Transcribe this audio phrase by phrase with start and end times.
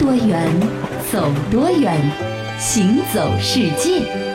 [0.00, 0.48] 多远，
[1.12, 1.94] 走多远，
[2.58, 4.29] 行走世界。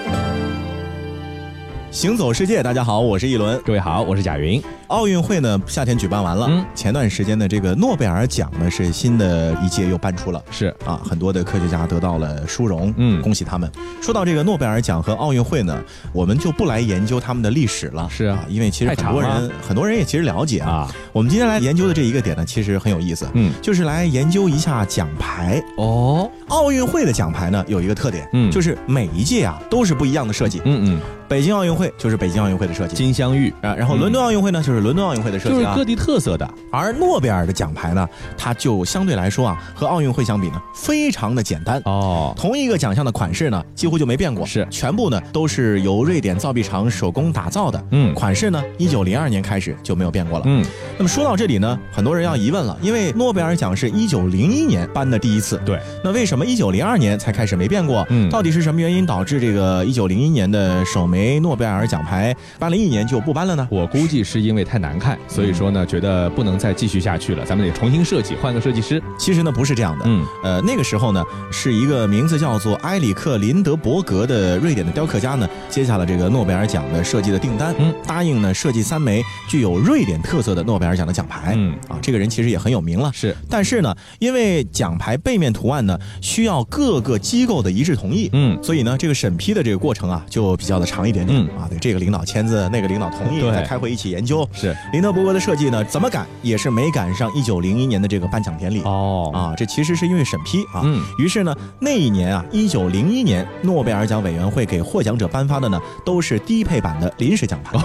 [1.95, 3.57] 行走世界，大家好，我是一轮。
[3.63, 4.61] 各位好，我是贾云。
[4.87, 6.45] 奥运会呢，夏天举办完了。
[6.49, 10.43] 嗯前段时间的这个诺贝尔奖呢，是新的一届又颁出了。
[10.51, 13.71] 是啊，很多的科学家得到了殊荣，嗯恭喜他们。
[14.01, 20.69] 说到这个诺贝尔奖和奥运会呢，我们就不来研究他们的历史了，是啊因为其实太长很多人了很多人也其实了解啊。
[20.69, 25.63] 啊，我们今天来研究的这一个点呢，其实很有意思，嗯，就是来研究一下奖牌。
[25.77, 30.61] 哦，奥运会的奖牌呢，有一个特点，嗯就是每一届啊都是不一样的设计。
[30.65, 32.95] 嗯嗯，北京奥运会就是北京奥运会的设计。
[32.95, 35.57] 金镶玉啊，然后伦敦奥运会呢，就是伦敦奥运会的设计啊。
[35.57, 38.07] 就是各地特色的，而诺贝尔的奖牌呢，
[38.37, 41.81] 它就相对来说啊，和奥运会相比呢，非常的简单。
[41.85, 47.83] 哦，同一个奖项的款式呢，几乎就没变过，是全部呢都是由瑞典造币厂手工打造的。
[47.91, 50.45] 嗯款式呢，一九零二年开始就没有变过了。
[50.47, 50.63] 嗯，
[50.97, 58.05] 那么说到这里呢，很多人要疑问了，因为诺贝尔奖是一九零一年颁的第一次，对，那为什么一九零二年才开始没变过？
[58.09, 63.65] 嗯到底是什么原因导致这个一九零一年的首枚诺贝尔奖牌颁了一年就不颁了呢？
[63.71, 69.01] 我估计是因为太难看，所以说呢，觉得不能再继续下去了，咱们得重新设计，换个设计师。
[69.17, 83.09] 其实呢不是这样的，嗯，呃，那个时候呢，是一个名字叫做埃里克林德伯格的瑞典的雕刻家呢，接下了这个诺贝尔奖的设计的订单，嗯，答应呢设计三枚具有瑞典特色的诺贝尔奖的奖牌，嗯啊，这个人其实也很有名了。
[83.13, 91.59] 是，但是呢，因为奖牌背面图案呢需要各个机构的一致同意，嗯，所以呢，这个审批的这个过程啊就比较的长一点点、嗯。
[91.59, 94.47] 啊，对这个领导签字，那个领导同意，再开会一起研究。
[94.51, 98.81] 是，林德伯格的设计呢，怎么赶也是没赶上一九零一年的这个颁奖典礼。
[98.83, 100.81] 哦，啊，这其实是因为审批啊。
[100.83, 101.01] 嗯。
[101.17, 107.77] 于是呢，那一年啊，一九零一年，诺贝尔奖委员会给获奖者颁发的呢，都是低配版的临时奖牌，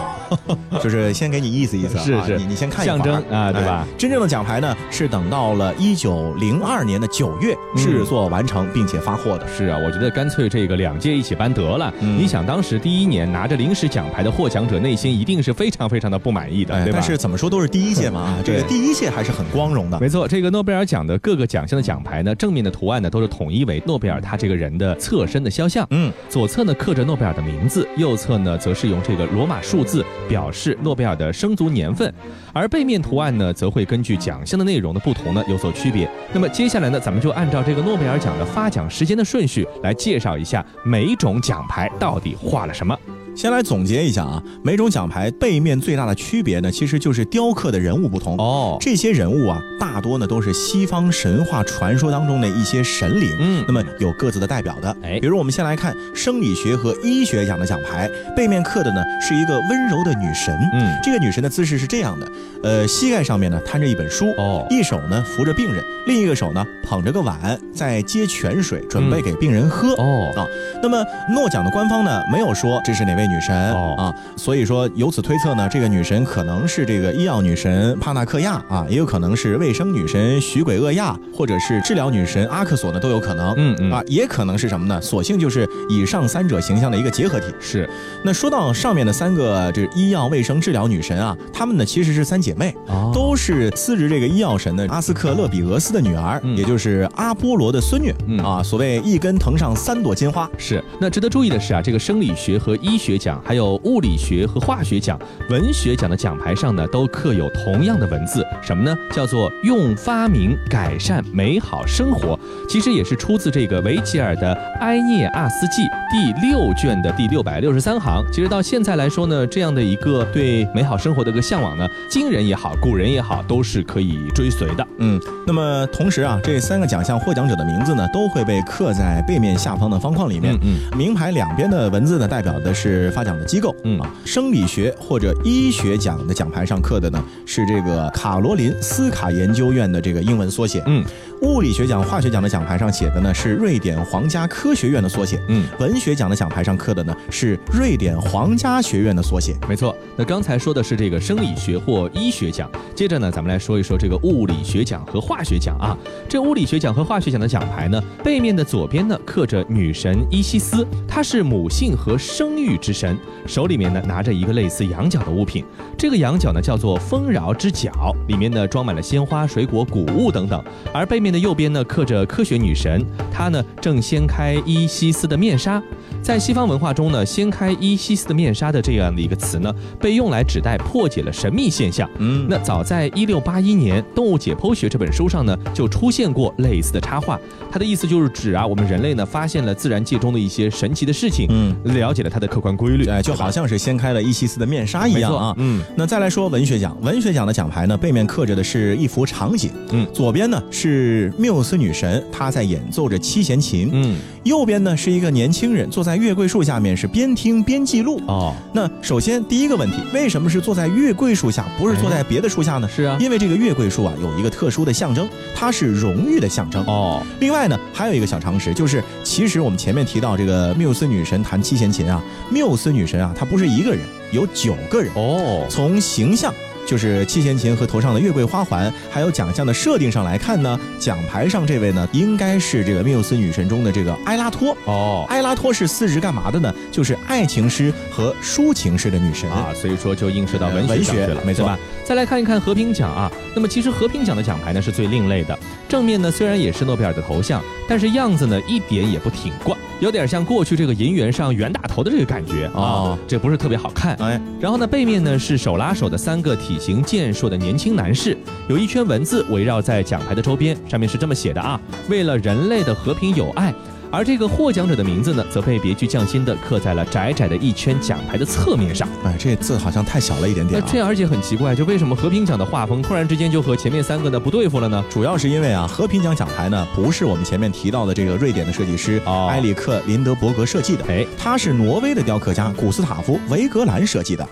[0.82, 2.38] 就是先给你意思意思啊，是是。
[2.38, 3.86] 你你先看象征啊对吧？
[3.86, 9.46] 哎真正的奖牌呢，是等到了一九零二年的九月嗯制作完成并且发货的。
[9.48, 11.92] 是啊，我觉得干脆这个两届一起颁得了。
[12.00, 12.18] 嗯。
[12.18, 16.98] 你想，当时第一年拿着临时奖牌的获奖者，内心一定是非常非常的不满意的，哎，对吧？
[16.98, 19.98] 但是怎么说都是第一届嘛啊， 这个第一届还是很光荣的。
[20.00, 25.86] 没错，这个诺贝尔奖的各个奖项的奖牌呢，正面的图案呢都是统一为诺贝尔他这个人的侧身的肖像。
[25.90, 32.12] 嗯，左侧呢刻着诺贝尔的名字，右侧呢则是用这个罗马数字表示诺贝尔的生卒年份，
[32.52, 36.08] 而背面图案呢则会根据奖项的内容的不同呢有所区别。
[36.32, 42.96] 那么接下来呢，咱们就按照这个诺贝尔奖的发奖时间的顺序来介绍一下每一种奖牌到底画了什么。
[43.40, 48.36] 先来总结一下啊，每种奖牌背面最大的区别呢，其实就是雕刻的人物不同。
[48.36, 53.64] 哦，这些人物啊，大多呢都是西方神话传说当中的一些神灵，嗯。
[53.66, 54.94] 那么有各自的代表的。
[55.02, 55.18] 哎。
[55.20, 60.94] 比如我们先来看生理学和医学奖的奖牌，背面刻的呢是一个温柔的女神，嗯。
[61.02, 62.28] 这个女神的姿势是这样的，
[62.62, 64.66] 呃，膝盖上面呢摊着一本书，哦。
[64.68, 69.94] 一手呢扶着病人，另一个手呢捧着个碗，在接泉水，准备给病人喝。
[69.94, 70.30] 哦。
[70.36, 70.44] 啊，
[70.82, 83.54] 那么诺奖的官方呢没有说这是哪位女神、哦啊，所以说由此推测呢，这个女神可能是这个医药女神帕纳克亚啊，也有可能是卫生女神许鬼厄亚，或者是治疗女神阿克索呢都有可能。
[83.56, 85.00] 嗯嗯啊，也可能是什么呢？
[85.00, 87.46] 索性就是以上三者形象的一个结合体。
[87.60, 87.88] 是
[88.24, 98.62] 那说到上面的三个这医药卫生治疗女神啊，她们呢其实是三姐妹，哦都是司职这个医药神的阿斯克勒比俄斯的女儿，嗯也就是阿波罗的孙女、嗯啊。
[98.62, 100.48] 所谓一根藤上三朵金花。
[100.58, 105.16] 是，那值得注意的是啊，这个生理学和医学奖，还有物理学和化学奖、
[105.50, 108.96] 文学奖的奖牌上呢，都刻有同样的文字，什么呢？
[109.12, 112.38] 叫做“用发明改善美好生活”。
[112.68, 118.24] 其实也是出自这个维吉尔的《埃涅阿斯纪》第六卷的第六百六十三行。
[118.32, 124.86] 其实到现在来说呢，这样的一个对美好生活的一个向往呢，今人也好，古人也好，都是可以追随的。
[124.98, 130.56] 嗯，那么同时啊，这三个奖项获奖者的名字呢，都会被刻在背面下方的方框里面。
[130.62, 133.74] 嗯名牌两边的文字呢，代表的是发奖的机构。
[133.84, 140.82] 嗯啊，生理学或者医学奖的奖牌上刻的呢，是这个卡罗柏林斯卡研究院的这个英文缩写。
[140.86, 141.04] 嗯
[141.42, 145.40] 物理学奖、化学奖的奖牌上写的呢是瑞典皇家科学院的缩写。
[145.48, 145.66] 嗯。
[145.78, 149.56] 文学奖的奖牌上刻的呢是瑞典皇家学院的缩写。
[149.68, 155.96] 没错，那刚才说的是这个生理学或医学奖，接着呢，咱们来说一说这个物理学奖和化学奖啊。
[156.28, 163.16] 这物理学奖和化学奖的奖牌呢，背面的左边呢刻着女神伊西斯，她是母性和生育之神，
[163.46, 165.64] 手里面呢拿着一个类似羊角的物品，
[165.96, 175.80] 这个羊角呢叫做丰饶之角，里面呢装满了鲜花、水果、谷物等等，而背面面的右边呢刻着科学女神，她呢正掀开伊西斯的面纱。
[176.20, 182.10] 在西方文化中呢，掀开伊西斯的面纱的这样的一个词呢，被用来指代破解了神秘现象。
[182.18, 187.38] 嗯，那早在一六八一年《动物解剖学》这本书上呢，就出现过类似的插画。
[187.70, 195.54] 它的意思就是指啊，我们人类呢发现了自然界中的一些神奇的事情，嗯，了解了它的客观规律，哎，就好像是掀开了伊西斯的面纱一样啊。
[195.58, 208.20] 嗯，那再来说文学奖，文学奖的奖牌呢，背面刻着的是一幅场景，嗯，左边呢是缪斯女神，她在演奏着七弦琴，嗯，右边呢是一个年轻人坐在月桂树下面，是边听边记录。
[208.26, 212.88] 哦，那首先第一个问题，为什么是坐在月桂树下，不是坐在别的树下呢？
[212.88, 216.84] 是啊，因为这个月桂树啊有一个特殊的象征，它是荣誉的象征。
[216.86, 224.00] 哦，另外呢，还有一个小常识，就是其实我们前面提到这个缪斯女神弹七弦琴啊，缪斯女神啊，她不是一个人，
[224.32, 225.12] 有九个人。
[225.14, 226.54] 哦，从形象。
[226.90, 234.76] 就是七弦琴和头上的月桂花环，还有奖项的设定上来看呢，奖牌上这位呢，应该是这个缪斯女神中的这个埃拉托。
[234.86, 236.74] 哦，埃拉托是司职干嘛的呢？
[236.90, 241.78] 就是爱情诗和抒情诗的女神啊，所以说就映射到文文学了，没错吧？
[242.04, 245.56] 再来看一看和平奖啊，那么其实和平奖的奖牌呢是最另类的，
[245.88, 254.16] 正面呢虽然也是诺贝尔的头像，但是样子呢一点也不挺冠，有点像过去这个银元上袁大头的这个感觉啊，这不是特别好看。
[254.16, 258.36] 哎，然后呢背面呢是手拉手的三个体型健硕的年轻男士，
[258.66, 263.72] 有一圈文字围绕在奖牌的周边，上面是这么写的啊：为了人类的和平友爱。
[264.12, 269.08] 而这个获奖者的名字呢，则被别具匠心地刻在了窄窄的一圈奖牌的侧面上。
[269.22, 270.82] 哎，这字好像太小了一点点。
[270.84, 275.04] 这而且很奇怪，就为什么和平奖的画风突然之间就和前面三个呢不对付了呢？
[275.08, 284.44] 主要是因为啊，和平奖奖牌呢不是我们前面提到的这个瑞典的设计师埃里克林德伯格设计的，哎，他是挪威的雕刻家古斯塔夫维格兰设计的。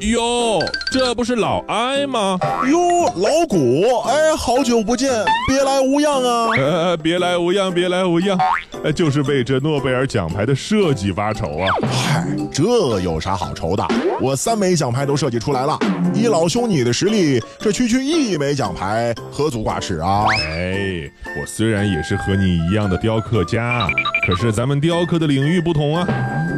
[0.00, 0.58] 哟，
[0.90, 2.38] 这不是老艾吗？
[2.70, 5.10] 哟，老古，哎，好久不见，
[5.46, 6.48] 别来无恙啊！
[6.56, 11.66] 呃，别来无恙，别来无恙，呃，就是为这诺贝尔奖牌的设计发愁啊。
[11.90, 13.86] 嗨，这有啥好愁的？
[14.20, 15.78] 我三枚奖牌都设计出来了，
[16.14, 20.26] 以老兄你的实力，这区区一枚奖牌何足挂齿啊？
[20.38, 21.10] 哎，
[21.40, 23.88] 我虽然也是和你一样的雕刻家，
[24.26, 26.06] 可是咱们雕刻的领域不同啊。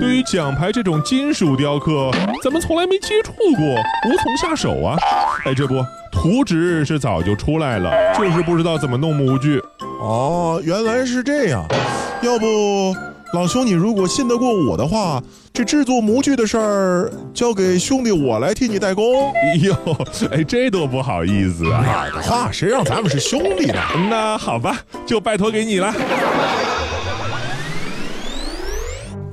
[0.00, 2.10] 对于奖牌这种金属雕刻，
[2.42, 3.64] 咱们从来没接触过，
[4.08, 4.96] 无从下手啊。
[5.44, 5.74] 哎，这不，
[6.10, 9.62] 图纸是早就出来了，就是不知道怎么弄模具。
[10.00, 11.64] 哦，原来是这样。
[12.22, 12.94] 要不，
[13.34, 15.20] 老兄你如果信得过我的话，
[15.52, 19.32] 这制作模具的事儿交给兄弟我来替你代工。
[19.34, 19.74] 哎呦，
[20.30, 21.82] 哎，这多不好意思啊！
[21.84, 23.80] 哪儿的话，谁让咱们是兄弟呢？
[24.08, 25.92] 那好吧，就拜托给你了。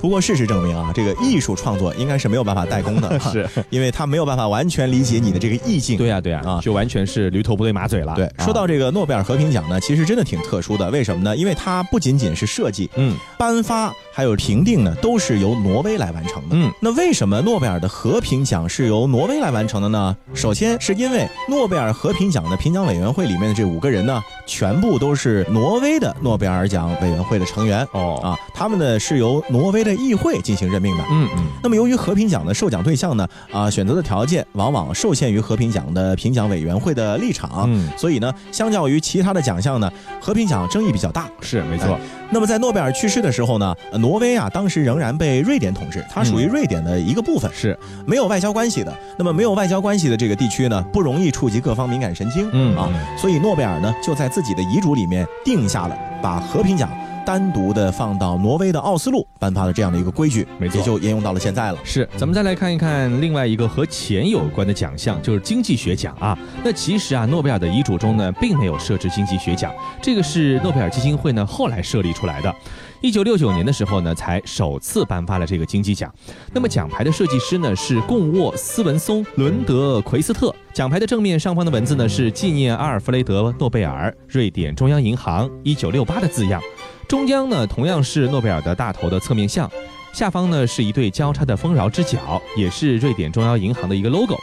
[0.00, 5.98] 不过事实证明啊，这个艺术创作应该是没有办法代工的， 是因为他没有办法完全理解你的这个意境。
[5.98, 8.14] 对呀，对呀，啊，就完全是驴头不对马嘴了。
[8.14, 10.88] 对，说到这个诺贝尔和平奖呢，其实真的挺特殊的。
[10.90, 11.36] 为什么呢？
[11.36, 16.56] 因为它不仅仅是设计，嗯，颁发还有评定呢，都是由挪威来完成的。
[16.56, 20.16] 嗯，那为什么诺贝尔的和平奖是由挪威来完成的呢？
[20.32, 27.86] 首先是因为诺贝尔和平奖的评奖委员会里面的这五个人呢，全部都是挪威的诺贝尔奖委员会的成员。
[27.92, 30.70] 哦，啊，他们呢是由挪威的议会进行。
[30.70, 31.46] 任命的，嗯嗯。
[31.64, 39.90] 那么由于和平奖的受奖对象呢，啊，选择的条件往往受限于和平奖的评奖委员会的立场，嗯，所以呢，相较于其他的奖项呢，
[40.20, 41.28] 和平奖争议比较大。
[41.40, 41.98] 是没错。
[42.30, 47.76] 那么在诺贝尔去世的时候呢，挪威啊，当时仍然被瑞典统治，它属于瑞典的一个部分，是
[48.06, 48.96] 没有外交关系的。
[49.18, 52.88] 那么没有外交关系的这个地区呢，不容易触及各方敏感神经，嗯啊，
[53.18, 56.90] 所以诺贝尔呢就在自己的遗嘱里面定下了把和平奖。
[57.22, 61.78] 单独的放到挪威的奥斯陆颁发的这样的一个规矩，没错，也就沿用到了现在了。
[61.84, 66.36] 是，咱们再来看一看另外一个和钱有关的奖项，就是经济学奖啊。
[66.64, 69.70] 那其实啊，诺贝尔的遗嘱中呢，并没有设置经济学奖，
[70.02, 72.52] 这个是诺贝尔基金会呢后来设立出来的。
[73.02, 76.14] 一九六九年的时候呢，才首次颁发了这个金鸡奖。
[76.52, 80.54] 那么奖牌的设计师呢是贡沃斯文松伦德奎斯特。
[80.74, 86.60] 奖牌的正面上方的文字呢是纪念阿尔弗雷德诺贝尔，瑞典中央银行一九六八的字样。
[87.08, 89.70] 中央呢同样是诺贝尔的大头的侧面像，
[90.12, 94.36] 下方呢是一对交叉的丰饶之角，也是瑞典中央银行的一个 logo。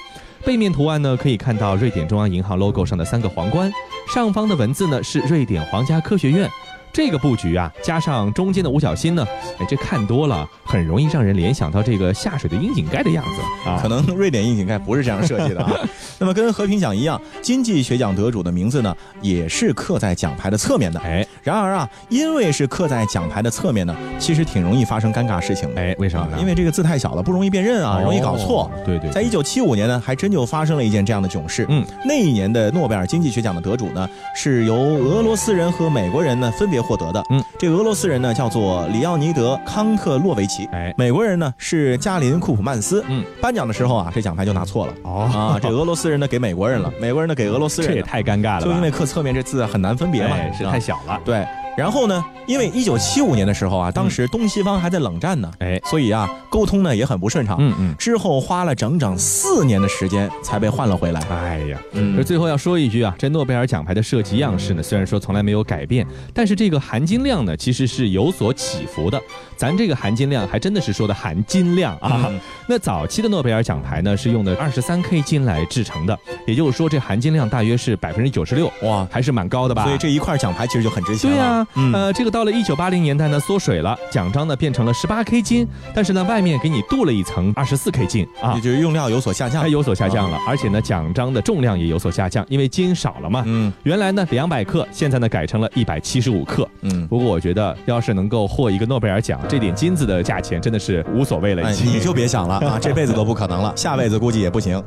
[0.43, 3.71] 背面图案呢可以看到瑞典中央银行 logo 上的三个皇冠。
[4.11, 6.49] 上方的文字呢是瑞典皇家科学院。
[6.97, 9.23] 这个布局啊，加上中间的五角星呢，
[9.59, 13.79] 哎，这看多了很容易让人联想到这个下水的窨井盖的样子啊。
[13.79, 15.71] 可能瑞典窨井盖不是这样设计的啊。
[16.17, 20.99] 那么跟和平奖一样，经济学奖得主的名字呢，也是刻在奖牌的侧面的。
[21.01, 25.79] 哎然而啊，因为是刻在奖牌的侧面呢，其实挺容易发生尴尬事情的。
[25.79, 26.37] 哎，为什么呢？
[26.41, 28.71] 因为这个字太小了，不容易辨认啊，容易搞错哦。
[28.83, 31.63] 对对，在一九七五年呢，还真就发生了一件这样的囧事。
[31.69, 37.21] 嗯，那一年的诺贝尔经济学奖的得主呢，是由俄罗斯人和美国人呢分别获得的。
[37.29, 43.03] 嗯，这俄罗斯人呢叫做里奥尼德·康特洛维奇，哎美国人呢是加林·库普曼斯。
[43.09, 44.93] 嗯，颁奖的时候啊，这奖牌就拿错了。
[45.03, 51.19] 哦啊，这俄罗斯人呢给美国人了， 美国人呢给俄罗斯人，这也太尴尬了，就因为刻侧面这字很难分别嘛，哎是啊太小了。
[51.25, 51.45] 对。
[51.77, 57.55] 然后呢，因为一九七五年的时候啊，当时东西方还在冷战呢，哎，所以啊，沟通呢也很不顺畅。
[57.59, 57.95] 嗯嗯。
[57.99, 61.21] 之后花了整整四年的时间才被换了回来。
[61.29, 69.21] 哎呀，嗯这最后要说一句啊，这诺贝尔奖牌的设计样式呢，虽然说从来没有改变，但是这个含金量呢，其实是有所起伏的。
[69.55, 72.25] 咱这个含金量还真的是说的含金量啊。
[72.27, 79.83] 嗯那早期的诺贝尔奖牌呢，是用的二十三 K 金来制成的，也就是说这含金量大约是百分之九十六，哇，还是蛮高的吧？
[79.83, 81.37] 所以这一块奖牌其实就很值钱了。
[81.37, 89.67] 对呀、嗯呃，这个到了一九八零年代呢，缩水了，奖章呢变成了十八 K 金，但是呢，外面给你镀了一层二十四 K 金啊也，就是用料有所下降它。
[89.67, 93.43] 有所下降了，而且呢，奖章的重量也有所下降，因为金少了嘛。
[93.45, 96.67] 嗯原来呢两百克，现在呢改成了一百七十五克。
[96.81, 101.63] 嗯，不过我觉得，要是能够获一个诺贝尔奖，这点金子的价钱真的是无所谓了。
[101.63, 104.81] 哎，已经你就别想了啊，这辈子都不可能了，下辈子估计也不行。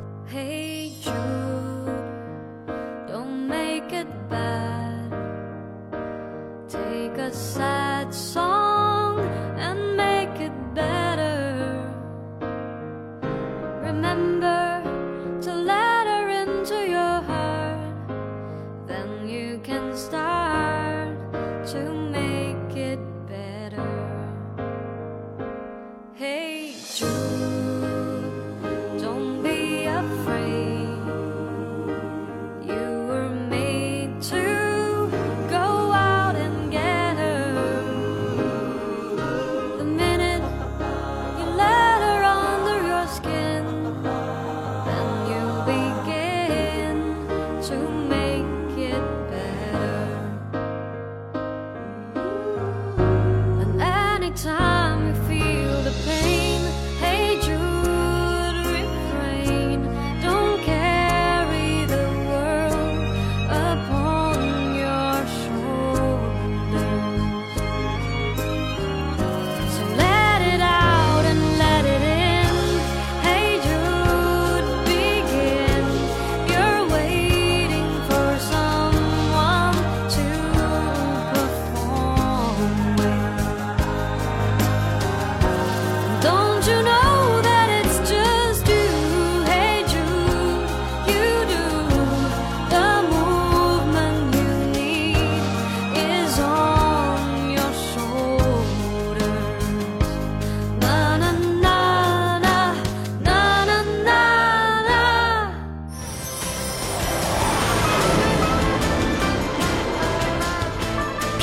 [7.11, 8.50] Take a sad song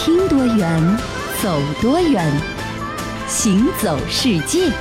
[0.08, 0.96] 听多远，
[1.42, 2.24] 走多远，
[3.26, 4.72] 行走世界。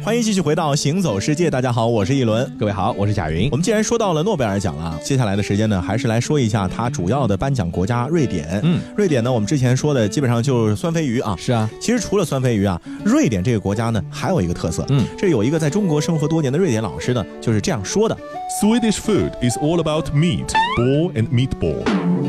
[0.00, 2.48] 欢迎继续回到《行走世界》，大家好，我是一轮。
[2.56, 3.56] 各位好，我是贾云我。
[3.56, 8.60] 们既然说到了诺贝尔奖了啊，接下来的时间呢，还是来说一下它主要的颁奖国家瑞典。
[8.62, 11.34] 嗯，瑞典呢，我们之前说的基本上就是酸飞鱼啊。
[11.36, 18.16] 是啊，其实除了酸飞鱼啊，瑞典这个国家呢还有一个特色，嗯，这有一个在中国生活多年的瑞典老师呢就是这样说的。
[18.62, 20.46] Swedish food is all about meat,
[20.76, 21.82] ball and meatball.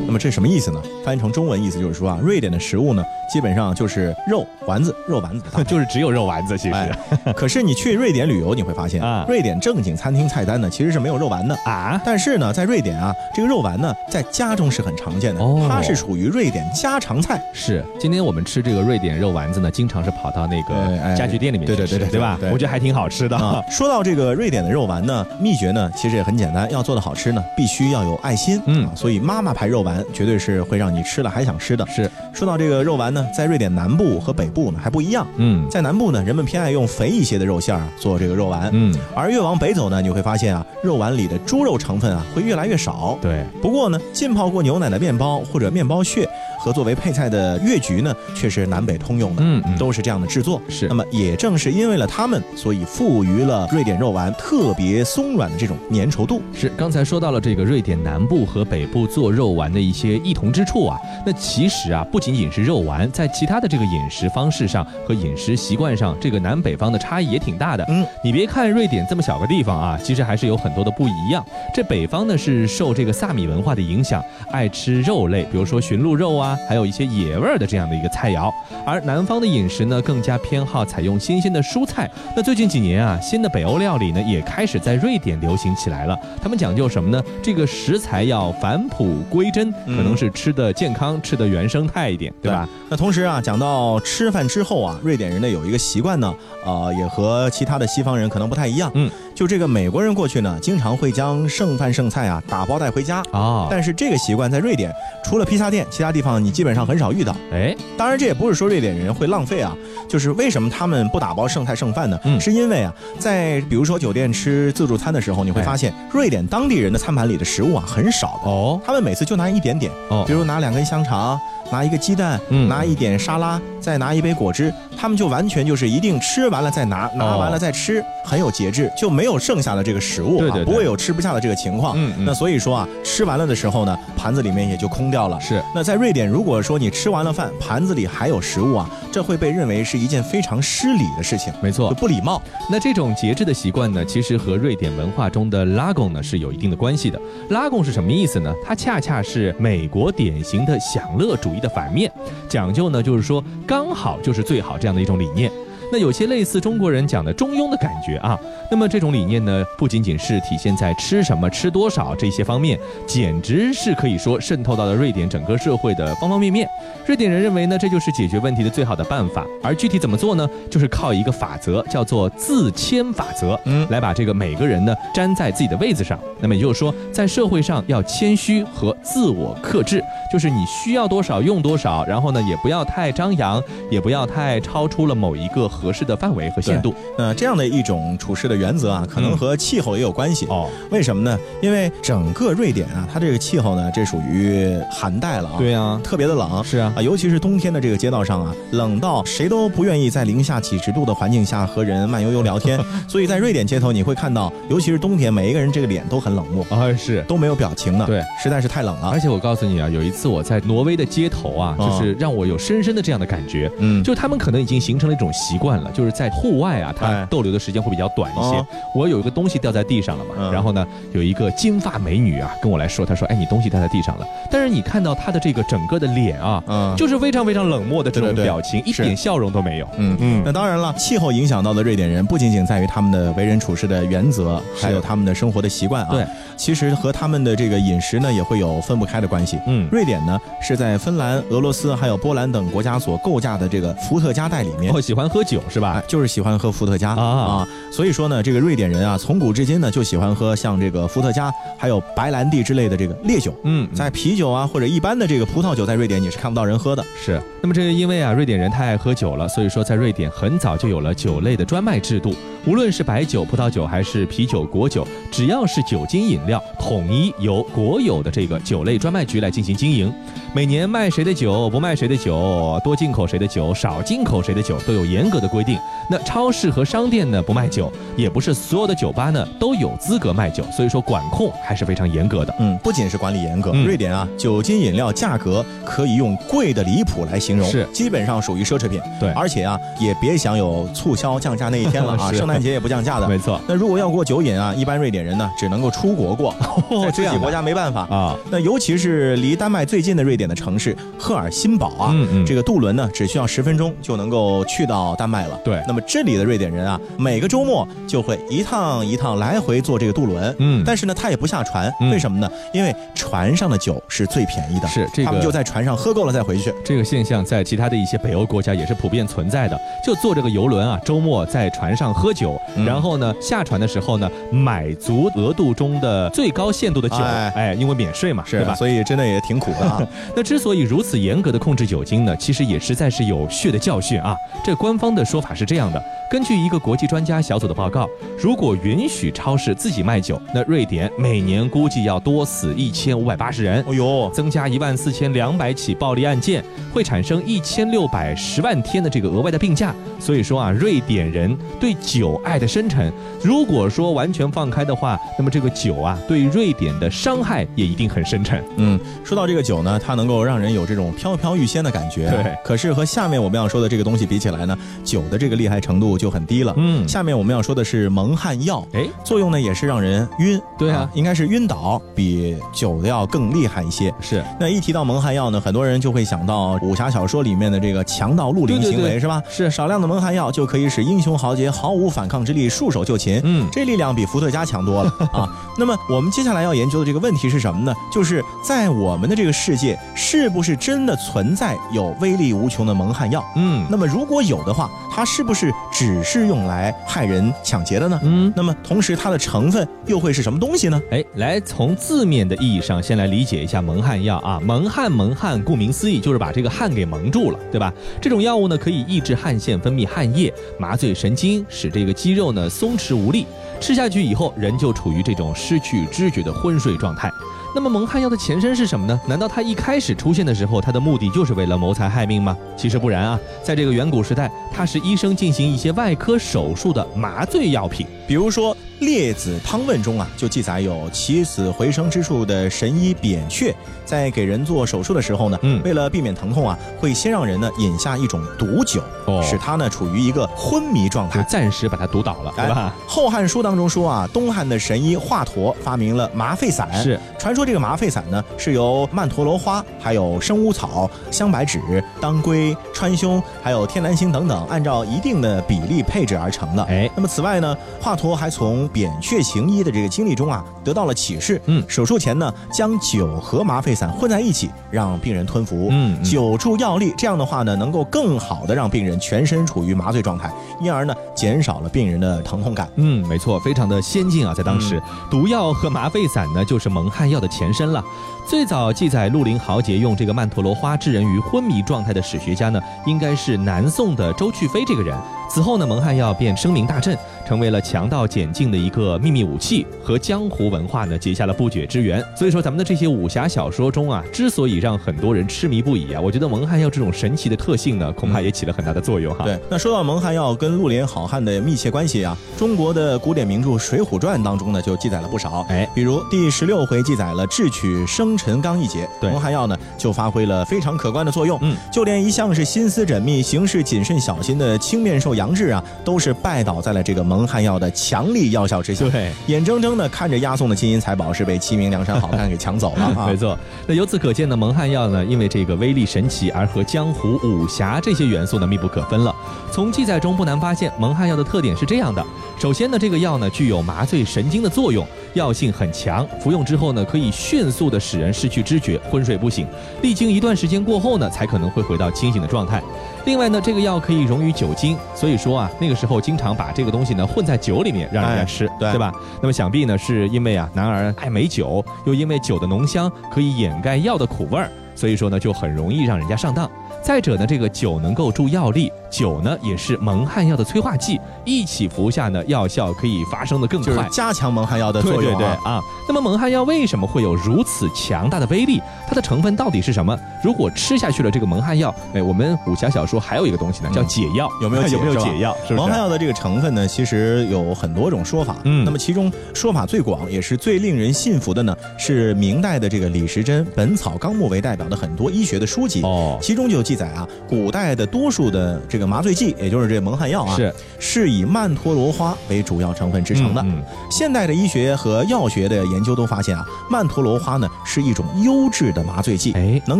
[0.09, 0.81] 那么这什么意思呢？
[1.05, 11.55] 翻译成中文意思就是说啊，瑞典的食物呢基本上就是肉丸子、肉丸子 就是只有肉丸子，其实、哎，可是你去瑞典旅游，你会发现啊瑞典正经餐厅菜单呢其实是没有肉丸的。
[11.63, 17.39] 啊，但是呢，在瑞典啊，这个肉丸呢，在家中是很常见的，哦它是属于瑞典家常菜。
[17.53, 22.35] 是，今天我们吃这个瑞典肉丸子呢，经常是跑到那个家具店里面去吃，对对对对对吧？
[22.41, 23.37] 对我觉得还挺好吃的。
[23.37, 28.59] 啊， 说到这个瑞典的肉丸呢，秘诀呢其实也很简单，要做的好吃呢，必须要有爱心。
[28.65, 31.85] 嗯啊，所以妈妈牌肉丸绝对是会让你吃了还想吃的。
[31.87, 35.27] 是，说到这个肉丸呢，在瑞典南部和北部呢还不一样。
[35.37, 43.17] 嗯在南部呢，人们偏爱用肥一些的肉馅儿啊做这个肉丸，嗯，而越往北走呢，你会发现啊，肉丸里的猪肉成分啊会越来越少。
[43.21, 46.27] 对，不过呢，浸泡过牛奶的面包或者面包屑
[46.59, 50.61] 和作为配菜的越橘呢，却是南北通用的，嗯嗯都是这样的制作。
[50.67, 56.41] 是那么也正是因为了它们，所以赋予了瑞典肉丸特别松软的这种粘稠度。
[56.53, 56.69] 是。
[56.77, 60.97] 刚才说到了这个瑞典南部和北部做肉丸的一一些异同之处啊。
[61.25, 67.83] 那其实啊，不仅仅是肉丸，在其他的这个饮食方式上和饮食习惯上，这个南北方的差异也挺大的。
[67.89, 71.43] 嗯，你别看瑞典这么小个地方啊，其实还是有很多的不一样。
[71.73, 78.53] 这北方呢是受这个萨米文化的影响，爱吃肉类，比如说驯鹿肉啊，还有一些野味儿的这样的一个菜肴。
[78.85, 82.09] 而南方的饮食呢，更加偏好采用新鲜的蔬菜。
[82.35, 86.17] 那最近几年啊，新的北欧料理呢，也开始在瑞典流行起来了。
[86.41, 87.21] 他们讲究什么呢？
[87.41, 92.67] 这个食材要返璞归真，嗯可能是吃的健康，吃的原生态一点，对吧？？
[92.89, 96.33] 那同时啊，讲到吃饭之后啊，瑞典人呢有一个习惯呢，
[96.65, 98.91] 呃，也和其他的西方人可能不太一样。
[98.95, 99.09] 嗯，
[99.39, 103.23] 就这个美国人过去呢，经常会将剩饭剩菜啊打包带回家。
[103.31, 104.91] 啊，但是这个习惯在瑞典，
[105.23, 107.33] 除了披萨店，其他地方你基本上很少遇到。
[107.49, 109.73] 哎，当然，这也不是说瑞典人会浪费啊，
[110.09, 112.19] 就是为什么他们不打包剩菜剩饭呢？
[112.25, 112.37] 嗯。
[112.41, 118.81] 是因为啊，在比如说酒店吃自助餐的时候，你会哎发现瑞典当地人的餐盘里的食物啊很少的，哦。
[118.85, 120.25] 他们每次就拿一点点，哦。
[120.27, 121.39] 比如拿两根香肠，
[121.71, 122.67] 拿一个鸡蛋，嗯。
[122.67, 130.65] 拿一点沙拉，再拿一杯果汁，他们就完全就是一定吃完了再拿，拿完了再吃，很有节制，就没有剩下的这个食物啊，对对对。
[130.65, 131.95] 不会有吃不下的这个情况。
[131.97, 132.25] 嗯嗯。
[132.25, 135.39] 那所以说啊，吃完了的时候呢，盘子里面也就空掉了。
[135.39, 135.63] 是。
[135.73, 141.95] 那在瑞典，如果说你吃完了饭，盘子里还有食物啊，这会被认为是一件非常失礼的事情，没错就。
[141.95, 142.41] 不礼貌。
[142.69, 147.19] 那这种节制的习惯呢，其实和瑞典文化中的拉贡呢是有一定的关系的。
[147.49, 148.53] 拉贡是什么意思呢？
[148.63, 152.11] 它恰恰是美国典型的享乐主义的反面，
[152.47, 155.51] 讲究呢就是说刚好就是最好这样的一种理念。
[155.91, 158.39] 那有些类似中国人讲的中庸的感觉啊。
[158.71, 166.67] 那么这种理念呢，不仅仅是体现在吃什么、吃多少这些方面，简直是可以说渗透到了瑞典整个社会的方方面面。
[167.05, 169.45] 瑞典人认为呢，这就是解决问题的最好的办法。
[169.63, 170.47] 而具体怎么做呢？
[170.69, 176.19] 就是靠一个法则，叫做自谦法则，嗯来把这个每个人呢粘在自己的位子上。
[176.39, 186.93] 那么也就是说，在社会上要谦虚和自我克制，就是你需要多少用多少，然后呢也不要太张扬，也不要太超出了某一个合适的范围和限度。
[187.17, 190.45] 那这样的一种处事的原则啊，可能嗯和气候也有关系。
[190.47, 191.39] 哦，为什么呢？
[191.61, 196.63] 因为整个瑞典啊，它这个气候呢，这属于寒带了啊，对呀、特别的冷。
[196.63, 202.79] 是啊啊，，尤其是冬天的这个街道上啊，冷到谁都不愿意在零下几十度的环境下和人慢悠悠聊天。
[203.07, 207.21] 所以在瑞典街头，你会看到，尤其是冬天，每一个人这个脸都很冷漠，啊是。
[207.27, 208.05] 都没有表情的。
[208.05, 209.19] 对，实在是太冷了而。
[209.19, 218.57] 且我告诉你啊，有一次我在挪威的街头啊，哦就是让我有深深的这样的感觉，嗯，就他们可能已经形成了一种习惯了，就是在户外啊，它哎逗留的时间会比较短一些。
[218.57, 229.87] 哦我有一个东西掉在地上了嘛，嗯然后呢，有一个金发美女啊跟我来说，她说：“哎，你东西掉在地上了。”但是你看到她的这个整个的脸啊，嗯，就是非常非常冷漠的这种对对对表情，一点笑容都没有。
[229.97, 236.09] 嗯嗯那当然了，气候影响到的瑞典人不仅仅在于他们的为人处事的原则，还有他们的生活的习惯啊。
[236.11, 236.25] 对，
[236.57, 239.59] 其实和他们的这个饮食呢也会有分不开的关系。
[239.67, 244.99] 嗯，瑞典呢是在芬兰、俄罗斯还有波兰等国家所构架的这个伏特加带里面我。
[245.09, 253.53] 喜欢喝酒是吧哎？，就是喜欢喝伏特加啊啊，所以说呢，这个瑞典人啊，从古至今呢就喜欢喝像这个伏特加，还有白兰地之类的这个烈酒。
[253.63, 257.03] 嗯，在啤酒啊或者一般的这个葡萄酒，在瑞典你是看不到人喝的。
[257.19, 262.33] 是，那么这个因为啊，瑞典人太爱喝酒了，所以说在瑞典很早就有了酒类的专卖制度。
[262.65, 270.13] 无论是白酒、葡萄酒还是啤酒、果酒，只要是酒精饮料，统一由国有的这个酒类专卖局来进行经营。
[270.51, 275.77] 每年卖谁的酒，不卖谁的酒，多进口谁的酒，少进口谁的酒，都有严格的规定。
[276.09, 282.53] 那超市和商店呢不卖酒，也不是所有的酒吧呢都有资格卖酒，所以说管控还是非常严格的。
[282.59, 288.99] 嗯，不仅是管理严格，嗯瑞典啊，酒精饮料价格可以用贵的离谱来形容，是基本上属于奢侈品。
[289.19, 293.29] 对而且啊，也别想有促销降价那一天了啊， 圣诞节也不降价的。
[293.29, 296.55] 没错，那如果要过酒瘾啊，一般瑞典人呢只能够出国过，
[297.03, 298.07] 在 自这样的己国家没办法。
[298.09, 305.59] 啊，那尤其是离丹麦最近的瑞典的城市赫尔辛堡啊，嗯嗯这个渡轮呢只需要十分钟就能够去到丹麦了。
[305.63, 310.55] 对那么这里的瑞典人啊，每个周末就会一趟一趟来回坐这个渡轮。
[310.59, 312.49] 嗯但是呢，他也不下船，嗯为什么呢？
[312.73, 316.73] 因为船上的酒是最便宜的，是这个他们就在船上喝够了再回去。
[316.85, 328.73] 这个现象在其他的一些北欧国家也是普遍存在的，就坐这个游轮啊，周末在船上喝酒，嗯然后呢下船的时候呢买足额度中的最高限度的酒，哎哎，因为免税嘛，是吧？
[328.75, 330.01] 所以真的也挺苦的啊。
[330.35, 334.35] 那之所以如此严格的控制酒精呢，其实也实在是有血的教训啊。
[334.63, 338.05] 这官方的说法是这样的：根据一个国际专家小组的报告，
[338.37, 343.81] 如果允许超市自己卖酒，那瑞典每年估计要多死一千五百八十人。
[343.87, 346.61] 哦呦，增加一万四千两百起暴力案件，
[346.93, 349.93] 会产生生一千六百十万天的这个额外的病假。
[350.19, 353.13] 所以说啊，瑞典人对酒爱的深沉，
[353.43, 358.63] 如果说完全放开的话，那么这个酒啊，对瑞典的伤害也一定很深沉。
[358.77, 362.29] 嗯，说到这个酒呢，它能够让人有这种飘飘欲仙的感觉。
[362.29, 366.73] 对可是和下面我们要说的这个东西比起来呢，酒的这个厉害程度就很低了。
[366.75, 370.61] 嗯下面我们要说的是蒙汗药，哎，作用呢也是让人晕。
[370.77, 374.13] 对啊应该是晕倒，比酒的要更厉害一些。
[374.19, 379.41] 是那一提到蒙汗药呢，很多人就会想到武侠小说里面的这个强盗绿林对对行为，对是吧？
[379.49, 383.39] 是少量的蒙汗药就可以使英雄豪杰毫无反抗之力，束手就擒。
[383.45, 385.47] 嗯这力量比伏特加强多了啊。
[385.79, 387.93] 那么我们接下来要研究的这个问题是什么呢？
[388.11, 393.41] 就是在我们的这个世界，是不是真的存在有威力无穷的蒙汗药？
[393.55, 398.19] 嗯那么如果有的话，它是不是只是用来害人抢劫的呢？
[398.21, 398.51] 嗯。
[398.53, 401.01] 那么同时它的成分又会是什么东西呢？
[401.11, 404.59] 哎，来从字面的意义上先来理解一下蒙汗药啊。
[404.61, 407.93] 蒙汗，蒙汗，顾名思义就是把这个汗给蒙住了，对吧？
[408.21, 413.47] 这种药物呢，可以抑制汗腺分泌汗液，麻醉神经，使这个肌肉呢松弛无力。
[413.79, 417.31] 吃下去以后，人就处于这种失去知觉的昏睡状态。
[417.73, 419.19] 那么蒙汗药的前身是什么呢？
[419.27, 422.57] 难道它一开始出现的时候，它的目的就是为了谋财害命吗？
[422.75, 428.07] 其实不然啊，在这个远古时代，它是医生进行一些外科手术的麻醉药品。
[428.27, 433.73] 比如说《列子汤问》中啊，就记载有起死回生之术的神医扁鹊，
[434.05, 441.41] 在给人做手术的时候呢，嗯为了避免疼痛啊，会先让人呢饮下一种毒酒，哦使他呢处于一个昏迷状态。
[441.43, 442.93] 暂时把他毒倒了，对吧？
[443.09, 446.91] 《后汉书》当中说啊，东汉的神医华佗发明了麻沸散。
[446.93, 456.83] 是，传说这个麻沸散呢，是由曼陀罗花、还有生乌草、香白芷、当归、川芎，还有天南星等等，按照一定的比例配置而成的。
[456.83, 461.61] 哎那么此外呢，华佗还从扁鹊行医的这个经历中啊，得到了启示。
[461.65, 465.87] 嗯手术前呢，将酒和麻沸散混在一起，让病人吞服。
[465.91, 472.89] 嗯嗯久注药力，这样的话呢，能够更好的让病人全身处于麻醉状态，因而呢，减少了病人的疼痛感。
[472.95, 478.03] 嗯，没错，非常的先进啊，在当时，毒药和麻沸散呢，就是蒙汗药的前身了。
[478.49, 485.15] 最早记载绿林豪杰用这个曼陀罗花致人于昏迷状态的史学家呢，应该是南宋的周去飞这个人。
[485.47, 487.15] 此后呢，蒙汗药便声名大振，
[487.47, 492.23] 成为了强盗检禁的一个秘密武器，和江湖文化呢结下了不解之缘。
[492.35, 499.43] 所以说，咱们的这些武侠小说中啊，之所以让很多人痴迷不已啊，我觉得蒙汗药这种神奇的特性呢，恐怕也起了很大的作用哈。
[499.43, 505.65] 对，那说到蒙汗药跟绿林好汉的密切关系啊，中国的古典名著《水浒传》当中呢就记载了不少。
[505.69, 511.59] 哎比如第十六回记载了智取生辰纲一节，对蒙汗药呢就发挥了非常可观的作用。
[511.61, 519.05] 嗯，就连一向是心思缜密、行事谨慎小心的青面兽杨志啊，都是拜倒在了这个蒙汗药的强力药效之下。
[519.09, 519.31] 对。
[519.47, 523.27] 眼睁睁的看着押送的金银财宝是被七名梁山好汉给抢走了 啊！
[523.27, 529.35] 没错，那由此可见呢，蒙汗药呢，因为这个威力神奇而和江湖武侠这些元素呢密不可分了。
[529.71, 532.23] 从记载中不难发现，蒙汗药的特点是这样的：
[532.59, 539.67] 首先呢，这个药呢具有麻醉神经的作用，药性很强，服用之后呢可以迅速的使人失去知觉，昏睡不醒，
[540.01, 542.81] 历经一段时间过后呢，才可能会回到清醒的状态。
[543.25, 549.13] 另外呢，这个药可以溶于酒精，所以说啊，那个时候经常把这个东西呢混在酒里面让人家哎吃，对对吧？
[549.41, 556.69] 那么想必呢，是因为啊，男儿爱美酒，又因为酒的浓香可以掩盖药的苦味儿，所以说呢，就很容易让人家上当。
[557.01, 563.93] 再者呢，这个酒能够助药力，酒呢也是蒙汗药的催化剂，一起服下呢，药效可以发生的更快。
[563.93, 565.59] 就是加强蒙汗药的作用对对对啊。
[565.63, 565.81] 啊！
[566.07, 568.81] 那么蒙汗药为什么会有如此强大的威力？
[569.07, 570.17] 它的成分到底是什么？
[570.43, 575.55] 如果吃下去了这个蒙汗药，哎，我们武侠小说还有一个东西呢，叫解药，有没有解有没有解药？
[575.71, 578.55] 蒙汗药的这个成分呢，其实有很多种说法。
[578.63, 586.01] 嗯那么其中说法最广，也是最令人信服的呢，是明代的这个李时珍《本草纲目》为代表的很多医学的书籍。
[586.01, 593.61] 哦，其中就有记载啊，古代的多数的这个麻醉剂，也就是这蒙汗药啊，是是以曼陀罗花为主要成分制成的。
[593.61, 599.99] 嗯现代的医学和药学的研究都发现啊，曼陀罗花呢是一种优质的麻醉剂，哎能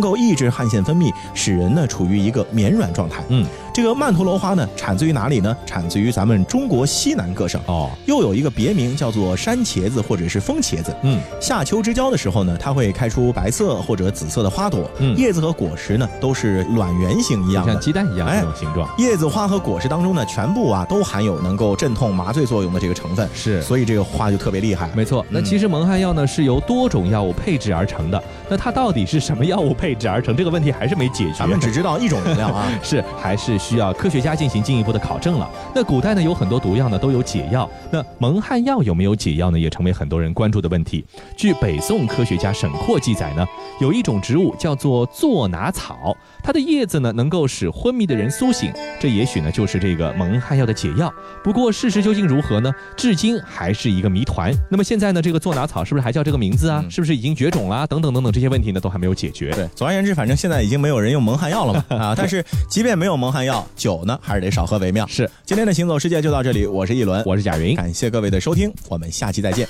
[0.00, 3.22] 够抑制汗腺分泌，使人呢处于一个绵软状态。
[3.28, 5.56] 嗯，这个曼陀罗花呢产自于哪里呢？
[5.64, 7.60] 产自于咱们中国西南各省。
[7.66, 10.94] 哦，又有一个别名叫做山茄子或者是风茄子。
[11.02, 17.72] 嗯，夏秋之交的时候呢，它会开出白色或者紫色的花朵，嗯叶子和果实呢都是卵圆形一样的。
[17.72, 18.88] 像鸡蛋一样哎这种形状。
[18.98, 24.90] 叶子、花和果实当中呢，全部啊都含有能够镇痛麻醉作用的这个成分，是所以这个花就特别厉害。
[24.94, 28.22] 没错，那嗯其实蒙汗药呢是由多种药物配制而成的。
[28.48, 30.34] 那它到底是什么药物配制而成？
[30.36, 31.34] 这个问题还是没解决。
[31.38, 32.66] 咱们只知道一种原料啊。
[32.82, 35.48] 是还是需需要科学家进行进一步的考证了。
[35.72, 41.06] 那古代呢，有很多毒药呢都有解药，那蒙汗药有没有解药呢，也成为很多人关注的问题。
[41.36, 43.46] 据北宋科学家沈括记载呢，
[43.80, 51.12] 有一种植物叫做坐拿草，它的叶子呢能够使昏迷的人苏醒，这也许呢就是这个蒙汗药的解药。
[51.44, 52.72] 不过事实究竟如何呢？
[52.96, 54.52] 至今还是一个谜团。
[54.68, 56.80] 那么现在呢，这个坐拿草是不是还叫这个名字啊？
[56.84, 57.86] 嗯是不是已经绝种啦？
[57.86, 59.52] 等等等等这些问题呢，都还没有解决。
[59.52, 62.14] 对，总而言之，反正现在已经没有人用蒙汗药了嘛 啊！
[62.16, 65.06] 但是即便没有蒙汗药，酒呢还是得少喝为妙。
[65.06, 67.74] 是，今天的行走世界就到这里，我是一轮，我是贾云。
[67.76, 69.66] 感谢各位的收听，我们下期再见。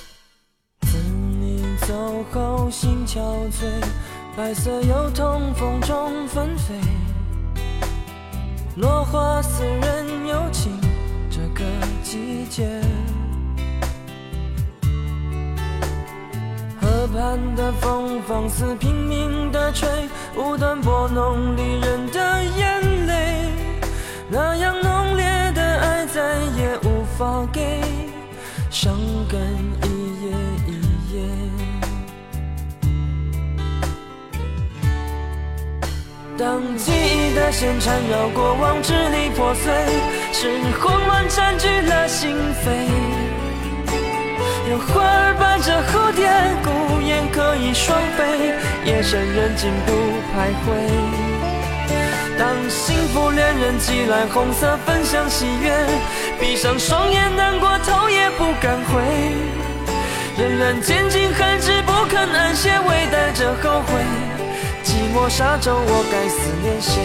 [0.82, 0.96] 自
[1.40, 1.94] 你走
[2.32, 3.66] 后，心憔悴，
[4.36, 6.74] 白色油桐风中纷飞，
[8.76, 10.72] 落花似人有情，
[11.30, 11.64] 这个
[12.02, 12.66] 季节。
[16.80, 19.88] 河畔的风放肆拼命地吹，
[20.36, 22.89] 无端拨弄离人的眼泪，
[24.32, 25.24] 那样浓烈
[25.56, 26.20] 的爱再
[26.56, 27.80] 也无法给，
[28.70, 28.94] 伤
[29.28, 29.40] 感
[29.82, 30.30] 一夜
[30.68, 30.70] 一
[31.12, 31.16] 夜。
[36.38, 39.72] 当记忆的线缠绕过往，支离破碎，
[40.32, 40.48] 是
[40.80, 42.70] 慌乱占据了心扉。
[44.70, 46.30] 有花儿伴着蝴蝶，
[46.62, 49.92] 孤雁可以双飞，夜深人静不
[50.32, 51.29] 徘徊。
[52.40, 55.70] 当幸福恋人寄来红色分享喜悦，
[56.40, 59.02] 闭上双眼难过头也不敢回，
[60.38, 63.92] 仍然坚尽寒枝不肯安歇，微带着后悔。
[64.82, 67.02] 寂寞沙洲，我该思念谁？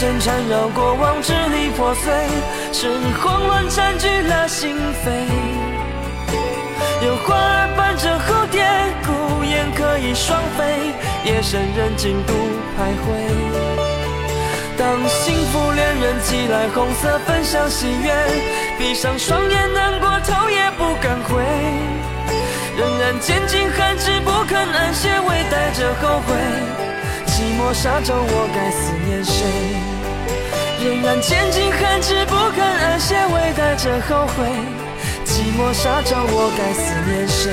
[0.00, 2.10] 线缠绕过往，支离破碎，
[2.72, 2.88] 是
[3.20, 5.10] 慌乱占据了心扉。
[7.04, 8.64] 有花儿伴着蝴蝶，
[9.04, 10.94] 孤雁可以双飞，
[11.26, 13.12] 夜深人静独徘徊。
[14.78, 18.10] 当幸福恋人寄来红色分享喜悦，
[18.78, 21.44] 闭上双眼难过头也不敢回，
[22.74, 26.89] 仍然坚尽寒枝不肯安歇，微带着后悔。
[27.60, 29.44] 寂寞沙洲，我该思念谁？
[30.82, 34.48] 仍然坚尽寒枝不肯安歇，微带着后悔。
[35.26, 37.52] 寂寞沙洲，我该思念谁？